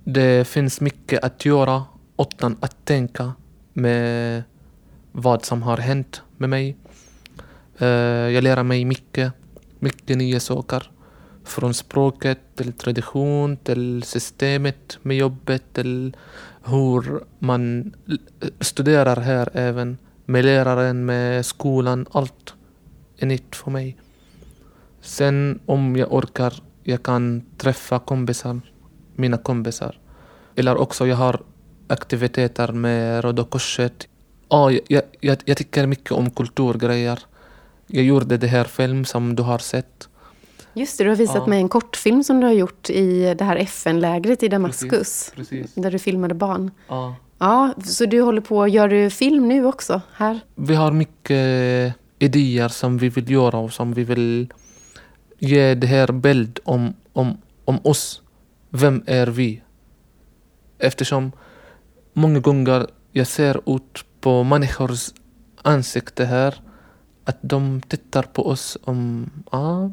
Det 0.04 0.48
finns 0.48 0.82
mycket 0.82 1.24
att 1.24 1.46
göra 1.46 1.84
utan 2.18 2.58
att 2.60 2.86
tänka 2.86 3.34
med 3.74 4.44
vad 5.12 5.46
som 5.46 5.63
har 5.63 5.78
hänt 5.78 6.22
med 6.38 6.50
mig. 6.50 6.78
Eh, 7.78 7.88
jag 8.36 8.44
lär 8.44 8.63
mig 8.63 8.86
mycket, 8.86 9.34
mycket 9.80 10.18
nya 10.18 10.40
saker. 10.40 10.92
Från 11.44 11.74
språket 11.74 12.40
till 12.56 12.74
tradition, 12.74 13.58
till 13.58 14.04
systemet 14.04 14.98
med 15.01 15.18
jobbet, 15.18 15.74
till 15.74 16.18
hur 16.63 17.24
man 17.40 17.94
studerar 18.60 19.22
här 19.22 19.50
även. 19.54 19.98
Med 20.25 20.46
läraren, 20.46 21.06
med 21.06 21.46
skolan, 21.46 22.06
allt 22.12 22.54
är 23.18 23.25
nytt 23.25 23.56
för 23.56 23.72
mig. 23.72 23.98
Sen 25.01 25.60
om 25.66 25.96
jag 25.96 26.13
orkar 26.13 26.54
jag 26.84 27.04
kan 27.04 27.44
träffa 27.58 28.00
kompisar, 28.00 28.62
mina 29.16 29.38
kompisar. 29.38 30.00
Eller 30.56 30.78
också 30.78 31.08
jag 31.08 31.16
har 31.16 31.42
aktiviteter 31.88 32.72
med 32.72 33.24
Röda 33.24 33.44
Korset. 33.44 34.08
Ah, 34.48 34.70
jag, 34.70 35.02
jag, 35.20 35.38
jag 35.46 35.58
tycker 35.58 35.88
mycket 35.88 36.12
om 36.12 36.30
kulturgrejer. 36.30 37.20
Jag 37.88 38.06
gjorde 38.06 38.38
det 38.38 38.48
här 38.48 38.64
film 38.64 39.06
som 39.06 39.36
du 39.36 39.44
har 39.44 39.58
sett. 39.58 40.08
Just 40.74 40.98
det, 40.98 41.04
du 41.04 41.10
har 41.10 41.18
visat 41.18 41.36
ja. 41.36 41.48
mig 41.48 41.60
en 41.60 41.70
kortfilm 41.70 42.24
som 42.24 42.40
du 42.40 42.46
har 42.46 42.54
gjort 42.54 42.90
i 42.90 43.36
det 43.38 43.44
här 43.44 43.56
FN-lägret 43.56 44.44
i 44.44 44.48
Damaskus. 44.48 44.90
Precis, 44.90 45.52
precis. 45.52 45.76
Där 45.76 45.92
du 45.92 46.00
filmade 46.00 46.34
barn. 46.34 46.72
Ja. 46.88 47.16
ja. 47.40 47.74
Så 47.84 48.06
du 48.06 48.22
håller 48.22 48.42
på, 48.42 48.68
gör 48.68 48.88
du 48.88 49.10
film 49.10 49.48
nu 49.48 49.66
också? 49.66 50.02
här? 50.14 50.40
Vi 50.56 50.76
har 50.76 50.92
mycket 50.92 51.96
idéer 52.20 52.68
som 52.68 52.98
vi 52.98 53.10
vill 53.10 53.32
göra 53.32 53.58
och 53.58 53.74
som 53.74 53.94
vi 53.94 54.04
vill 54.04 54.54
ge 55.42 55.76
det 55.76 55.88
här 55.88 56.12
bild 56.12 56.60
om, 56.64 56.94
om, 57.14 57.38
om 57.66 57.80
oss. 57.84 58.22
Vem 58.70 59.04
är 59.06 59.28
vi? 59.28 59.62
Eftersom 60.78 61.32
många 62.14 62.40
gånger 62.40 62.88
jag 63.12 63.28
ser 63.28 63.76
ut 63.76 64.06
på 64.22 64.44
människors 64.44 65.10
ansikte 65.62 66.26
här 66.26 66.56
att 67.26 67.38
de 67.42 67.82
tittar 67.88 68.24
på 68.24 68.48
oss 68.48 68.78
om 68.84 69.30
ah, 69.50 69.90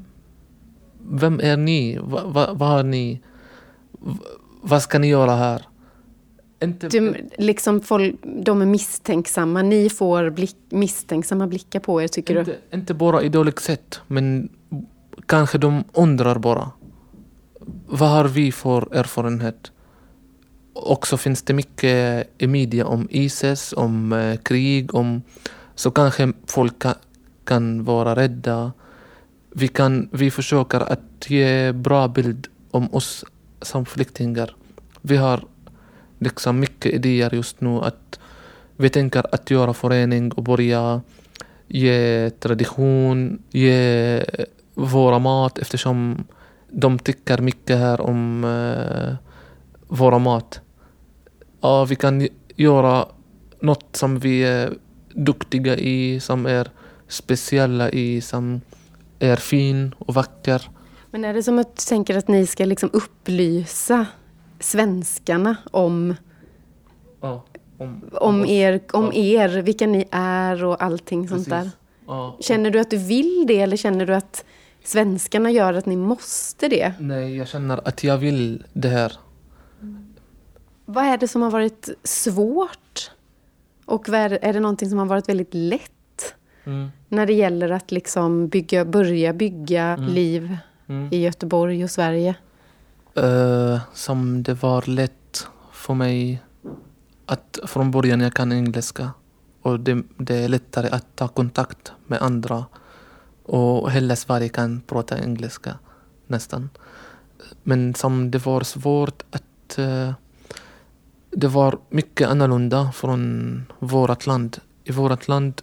vem 1.10 1.40
är 1.40 1.56
ni? 1.56 1.98
Va, 1.98 2.22
va, 2.26 2.52
vad 2.52 2.68
har 2.68 2.82
ni? 2.82 3.22
Va, 3.90 4.16
vad 4.62 4.82
ska 4.82 4.98
ni 4.98 5.08
göra 5.08 5.34
här? 5.34 5.62
Inte... 6.62 6.88
Du, 6.88 7.28
liksom 7.38 7.80
folk, 7.80 8.14
de 8.22 8.62
är 8.62 8.66
misstänksamma. 8.66 9.62
Ni 9.62 9.90
får 9.90 10.30
blick, 10.30 10.56
misstänksamma 10.68 11.46
blickar 11.46 11.80
på 11.80 12.02
er, 12.02 12.08
tycker 12.08 12.38
inte, 12.38 12.56
du? 12.70 12.76
Inte 12.76 12.94
bara 12.94 13.22
i 13.22 13.28
dåligt 13.28 13.58
sätt, 13.58 14.00
men 14.06 14.48
kanske 15.26 15.58
de 15.58 15.84
undrar 15.92 16.38
bara. 16.38 16.70
vad 17.86 18.08
har 18.08 18.24
vi 18.24 18.52
för 18.52 18.96
erfarenhet? 18.96 19.72
Också 20.72 21.16
finns 21.16 21.42
det 21.42 21.54
mycket 21.54 22.28
i 22.38 22.46
media 22.46 22.86
om 22.86 23.08
ISIS, 23.10 23.74
om 23.76 24.12
eh, 24.12 24.36
krig, 24.36 24.94
om 24.94 25.22
så 25.74 25.90
kanske 25.90 26.32
folk 26.46 26.78
kan, 26.78 26.94
kan 27.44 27.84
vara 27.84 28.16
rädda. 28.16 28.72
Vi, 29.50 29.68
kan, 29.68 30.08
vi 30.12 30.30
försöker 30.30 30.80
att 30.80 31.30
ge 31.30 31.72
bra 31.72 32.08
bild 32.08 32.46
om 32.70 32.94
oss 32.94 33.24
som 33.62 33.86
flyktingar. 33.86 34.56
Vi 35.02 35.16
har 35.16 35.44
liksom 36.18 36.60
mycket 36.60 36.94
idéer 36.94 37.34
just 37.34 37.60
nu 37.60 37.80
att 37.80 38.18
vi 38.76 38.90
tänker 38.90 39.24
att 39.32 39.50
göra 39.50 39.74
förening 39.74 40.32
och 40.32 40.42
börja 40.42 41.00
ge 41.68 42.30
tradition, 42.30 43.42
ge 43.50 44.24
våra 44.78 45.18
mat 45.18 45.58
eftersom 45.58 46.24
de 46.70 46.98
tycker 46.98 47.38
mycket 47.38 47.78
här 47.78 48.00
om 48.00 48.44
uh, 48.44 49.14
våra 49.88 50.18
mat. 50.18 50.60
Ja, 51.60 51.84
vi 51.84 51.96
kan 51.96 52.28
göra 52.56 53.06
något 53.60 53.96
som 53.96 54.18
vi 54.18 54.44
är 54.44 54.74
duktiga 55.14 55.76
i, 55.76 56.20
som 56.20 56.46
är 56.46 56.70
speciella 57.08 57.90
i, 57.90 58.20
som 58.20 58.60
är 59.18 59.36
fin 59.36 59.94
och 59.98 60.14
vacker. 60.14 60.70
Men 61.10 61.24
är 61.24 61.34
det 61.34 61.42
som 61.42 61.58
att 61.58 61.76
du 61.76 61.82
tänker 61.82 62.16
att 62.16 62.28
ni 62.28 62.46
ska 62.46 62.64
liksom 62.64 62.90
upplysa 62.92 64.06
svenskarna 64.60 65.56
om, 65.70 66.14
ja, 67.20 67.44
om, 67.78 68.10
om, 68.12 68.46
er, 68.46 68.80
om 68.92 69.12
er, 69.12 69.62
vilka 69.62 69.86
ni 69.86 70.08
är 70.10 70.64
och 70.64 70.82
allting 70.82 71.28
sånt 71.28 71.50
där? 71.50 71.70
Ja, 72.06 72.36
känner 72.40 72.70
du 72.70 72.80
att 72.80 72.90
du 72.90 72.96
vill 72.96 73.44
det 73.46 73.60
eller 73.60 73.76
känner 73.76 74.06
du 74.06 74.14
att 74.14 74.44
svenskarna 74.88 75.50
gör 75.50 75.74
att 75.74 75.86
ni 75.86 75.96
måste 75.96 76.68
det? 76.68 76.92
Nej, 76.98 77.36
jag 77.36 77.48
känner 77.48 77.88
att 77.88 78.04
jag 78.04 78.18
vill 78.18 78.64
det 78.72 78.88
här. 78.88 79.12
Vad 80.84 81.04
är 81.04 81.18
det 81.18 81.28
som 81.28 81.42
har 81.42 81.50
varit 81.50 81.88
svårt? 82.04 83.10
Och 83.84 84.08
är 84.08 84.52
det 84.52 84.60
någonting 84.60 84.90
som 84.90 84.98
har 84.98 85.06
varit 85.06 85.28
väldigt 85.28 85.54
lätt? 85.54 86.34
Mm. 86.64 86.88
När 87.08 87.26
det 87.26 87.32
gäller 87.32 87.70
att 87.70 87.92
liksom 87.92 88.48
bygga, 88.48 88.84
börja 88.84 89.32
bygga 89.32 89.82
mm. 89.82 90.08
liv 90.08 90.56
mm. 90.86 91.08
i 91.12 91.16
Göteborg 91.16 91.84
och 91.84 91.90
Sverige? 91.90 92.34
Uh, 93.18 93.78
som 93.94 94.42
det 94.42 94.54
var 94.54 94.90
lätt 94.90 95.46
för 95.72 95.94
mig 95.94 96.42
att 97.26 97.58
från 97.66 97.90
början 97.90 98.20
jag 98.20 98.34
kan 98.34 98.52
engelska 98.52 99.10
och 99.62 99.80
det, 99.80 100.02
det 100.16 100.36
är 100.36 100.48
lättare 100.48 100.88
att 100.88 101.16
ta 101.16 101.28
kontakt 101.28 101.92
med 102.06 102.22
andra 102.22 102.64
och 103.48 103.90
hela 103.90 104.16
Sverige 104.16 104.48
kan 104.48 104.80
prata 104.86 105.18
engelska 105.18 105.78
nästan. 106.26 106.70
Men 107.62 107.94
som 107.94 108.30
det 108.30 108.46
var 108.46 108.60
svårt 108.60 109.22
att 109.30 109.78
uh, 109.78 110.12
det 111.30 111.48
var 111.48 111.78
mycket 111.88 112.28
annorlunda 112.28 112.92
från 112.92 113.62
vårt 113.78 114.26
land. 114.26 114.58
I 114.84 114.92
vårt 114.92 115.28
land 115.28 115.62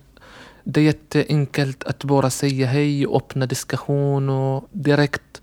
det 0.64 0.80
är 0.80 0.86
jätteenkelt 0.86 1.84
att 1.84 2.04
bara 2.04 2.30
säga 2.30 2.68
hej 2.68 3.08
och 3.08 3.18
öppna 3.18 3.46
diskussion 3.46 4.30
och 4.30 4.68
direkt. 4.72 5.42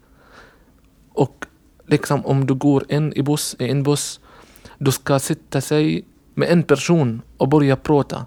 Och 1.13 1.47
liksom 1.87 2.27
om 2.27 2.47
du 2.47 2.55
går 2.55 2.93
in 2.93 3.13
i 3.13 3.23
buss, 3.23 3.57
i 3.59 3.71
en 3.71 3.83
buss, 3.83 4.21
du 4.79 4.93
ska 4.93 5.19
sitta 5.19 5.61
sig 5.61 6.05
med 6.35 6.49
en 6.49 6.63
person 6.63 7.23
och 7.37 7.49
börja 7.49 7.77
prata. 7.77 8.27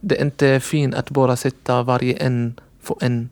Det 0.00 0.20
är 0.20 0.24
inte 0.24 0.60
fint 0.60 0.94
att 0.94 1.10
bara 1.10 1.36
sitta 1.36 1.82
varje 1.82 2.12
en 2.12 2.60
för 2.82 2.96
en. 3.00 3.30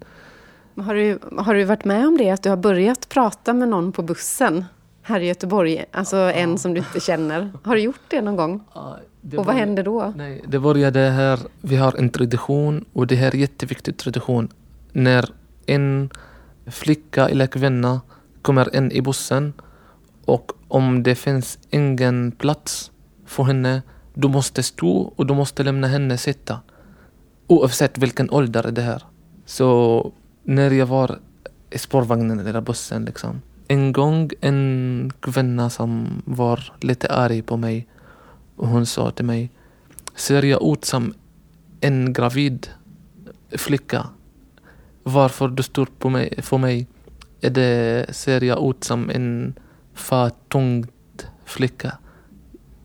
Har 0.76 0.94
du, 0.94 1.18
har 1.38 1.54
du 1.54 1.64
varit 1.64 1.84
med 1.84 2.06
om 2.06 2.16
det, 2.16 2.30
att 2.30 2.42
du 2.42 2.48
har 2.48 2.56
börjat 2.56 3.08
prata 3.08 3.52
med 3.52 3.68
någon 3.68 3.92
på 3.92 4.02
bussen? 4.02 4.64
här 5.02 5.20
i 5.20 5.26
Göteborg? 5.26 5.84
Alltså 5.92 6.16
en 6.16 6.58
som 6.58 6.74
du 6.74 6.78
inte 6.78 7.00
känner. 7.00 7.50
Har 7.62 7.74
du 7.74 7.80
gjort 7.80 8.00
det 8.08 8.20
någon 8.20 8.36
gång? 8.36 8.60
Det 9.20 9.38
och 9.38 9.46
vad 9.46 9.54
händer 9.54 9.82
då? 9.82 10.12
Nej, 10.16 10.44
det 10.48 10.58
började 10.58 11.00
här, 11.00 11.38
vi 11.60 11.76
har 11.76 11.94
en 11.98 12.10
tradition 12.10 12.84
och 12.92 13.06
det 13.06 13.16
här 13.16 13.28
är 13.28 13.34
en 13.34 13.40
jätteviktig 13.40 13.96
tradition. 13.96 14.48
När 14.92 15.30
en 15.66 16.10
flicka 16.66 17.28
eller 17.28 17.46
kvinna 17.46 18.00
kommer 18.42 18.76
in 18.76 18.92
i 18.92 19.02
bussen 19.02 19.52
och 20.24 20.52
om 20.68 21.02
det 21.02 21.14
finns 21.14 21.58
ingen 21.70 22.32
plats 22.32 22.90
för 23.26 23.42
henne, 23.44 23.82
du 24.14 24.28
måste 24.28 24.62
stå 24.62 25.12
och 25.16 25.26
du 25.26 25.34
måste 25.34 25.62
lämna 25.62 25.86
henne 25.86 26.18
sitta. 26.18 26.60
Oavsett 27.46 27.98
vilken 27.98 28.30
ålder 28.30 28.70
det 28.72 28.82
är. 28.82 29.02
Så 29.50 30.12
när 30.42 30.70
jag 30.70 30.86
var 30.86 31.18
i 31.70 31.78
spårvagnen 31.78 32.40
eller 32.40 32.60
bussen 32.60 33.04
liksom, 33.04 33.42
en 33.68 33.92
gång 33.92 34.30
en 34.40 35.12
kvinna 35.20 35.70
som 35.70 36.22
var 36.24 36.72
lite 36.80 37.08
arg 37.08 37.42
på 37.42 37.56
mig 37.56 37.86
och 38.56 38.68
hon 38.68 38.86
sa 38.86 39.10
till 39.10 39.24
mig 39.24 39.50
Ser 40.14 40.42
jag 40.42 40.72
ut 40.72 40.84
som 40.84 41.14
en 41.80 42.12
gravid 42.12 42.68
flicka? 43.50 44.06
Varför 45.02 45.48
du 45.48 45.62
står 45.62 45.86
på 45.98 46.08
mig, 46.08 46.42
för 46.42 46.58
mig? 46.58 46.86
Är 47.40 47.50
det, 47.50 48.06
ser 48.14 48.44
jag 48.44 48.70
ut 48.70 48.84
som 48.84 49.10
en 49.10 49.54
för 49.94 50.30
tung 50.48 50.86
flicka? 51.44 51.98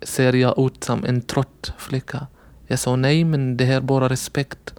Ser 0.02 0.34
jag 0.34 0.60
ut 0.60 0.84
som 0.84 1.06
en 1.06 1.22
trött 1.22 1.74
flicka? 1.78 2.28
Jag 2.68 2.80
sa 2.80 2.96
nej, 2.96 3.24
men 3.24 3.58
det 3.58 3.66
här 3.66 3.78
är 3.78 3.82
bara 3.82 4.10
respekt. 4.10 4.74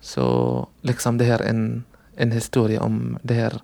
Så 0.00 0.68
liksom 0.80 1.18
det 1.18 1.24
här 1.24 1.38
är 1.38 1.48
en, 1.48 1.84
en 2.16 2.32
historia 2.32 2.82
om 2.82 3.18
det 3.22 3.34
här 3.34 3.62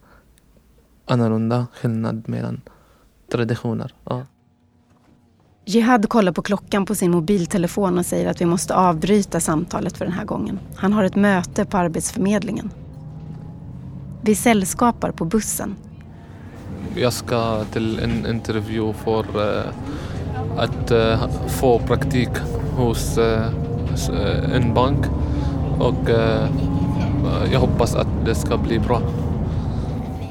annorlunda 1.06 1.66
skillnad 1.72 2.28
mellan 2.28 2.60
traditioner. 3.32 3.94
Ja. 4.04 4.22
Jihad 5.66 6.08
kollar 6.08 6.32
på 6.32 6.42
klockan 6.42 6.86
på 6.86 6.94
sin 6.94 7.10
mobiltelefon 7.10 7.98
och 7.98 8.06
säger 8.06 8.30
att 8.30 8.40
vi 8.40 8.46
måste 8.46 8.74
avbryta 8.74 9.40
samtalet 9.40 9.96
för 9.96 10.04
den 10.04 10.14
här 10.14 10.24
gången. 10.24 10.58
Han 10.76 10.92
har 10.92 11.04
ett 11.04 11.16
möte 11.16 11.64
på 11.64 11.76
Arbetsförmedlingen. 11.76 12.70
Vi 14.22 14.34
sällskapar 14.34 15.10
på 15.10 15.24
bussen. 15.24 15.76
Jag 16.94 17.12
ska 17.12 17.64
till 17.64 17.98
en 17.98 18.26
intervju 18.26 18.92
för 18.92 19.24
uh, 19.36 19.64
att 20.56 20.92
uh, 20.92 21.28
få 21.48 21.78
praktik 21.78 22.28
hos 22.76 23.18
uh, 23.18 24.54
en 24.54 24.74
bank 24.74 25.06
och 25.78 26.10
jag 27.52 27.60
hoppas 27.60 27.94
att 27.94 28.08
det 28.24 28.34
ska 28.34 28.56
bli 28.56 28.78
bra. 28.78 29.00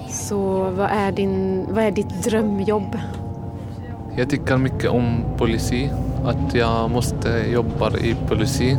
Så 0.10 0.69
vad 0.77 0.89
är, 0.91 1.12
din, 1.12 1.65
vad 1.69 1.84
är 1.84 1.91
ditt 1.91 2.23
drömjobb? 2.23 2.97
Jag 4.15 4.29
tycker 4.29 4.58
mycket 4.58 4.89
om 4.89 5.23
polisi, 5.38 5.89
att 6.25 6.56
jag 6.56 6.91
måste 6.91 7.29
jobba 7.53 7.97
i 7.97 8.15
polisi. 8.27 8.77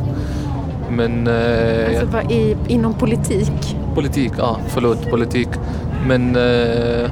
Men... 0.89 1.27
Eh, 1.27 2.01
alltså 2.01 2.31
i, 2.31 2.57
inom 2.67 2.93
politik? 2.93 3.77
Politik, 3.95 4.31
ja 4.37 4.57
förlåt, 4.67 5.09
politik. 5.09 5.49
Men 6.07 6.35
eh, 6.35 7.03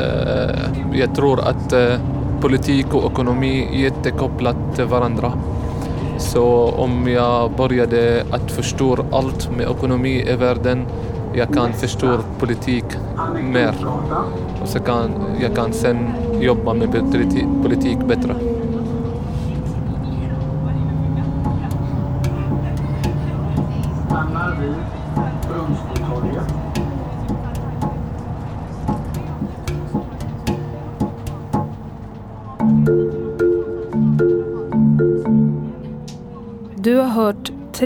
eh, 0.00 0.58
jag 0.92 1.14
tror 1.14 1.40
att 1.40 1.72
eh, 1.72 1.94
politik 2.40 2.94
och 2.94 3.12
ekonomi 3.12 3.68
är 3.72 3.78
jättekopplat 3.78 4.56
till 4.74 4.84
varandra. 4.84 5.32
Så 6.18 6.74
om 6.76 7.08
jag 7.08 7.50
började 7.50 8.24
att 8.30 8.50
förstå 8.50 8.96
allt 9.12 9.50
med 9.56 9.70
ekonomi 9.70 10.24
i 10.28 10.36
världen 10.36 10.86
jag 11.34 11.54
kan 11.54 11.72
förstå 11.72 12.18
politik 12.38 12.84
mer. 13.52 13.74
Och 14.62 14.68
så 14.68 14.80
kan, 14.80 15.10
jag 15.40 15.54
kan 15.56 15.72
sen 15.72 16.10
jobba 16.40 16.74
med 16.74 16.92
politik, 16.92 17.44
politik 17.62 17.98
bättre. 17.98 18.53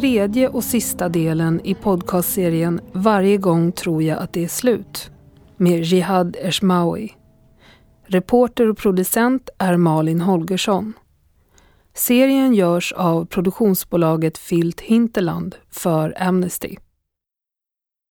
Tredje 0.00 0.48
och 0.48 0.64
sista 0.64 1.08
delen 1.08 1.60
i 1.64 1.74
podcastserien 1.74 2.80
Varje 2.92 3.36
gång 3.36 3.72
tror 3.72 4.02
jag 4.02 4.18
att 4.18 4.32
det 4.32 4.44
är 4.44 4.48
slut 4.48 5.10
med 5.56 5.82
Jihad 5.82 6.36
Eshmawi. 6.40 7.12
Reporter 8.06 8.68
och 8.68 8.78
producent 8.78 9.50
är 9.58 9.76
Malin 9.76 10.20
Holgersson. 10.20 10.92
Serien 11.94 12.54
görs 12.54 12.92
av 12.92 13.24
produktionsbolaget 13.26 14.38
Filt 14.38 14.80
Hinterland 14.80 15.56
för 15.70 16.22
Amnesty. 16.22 16.76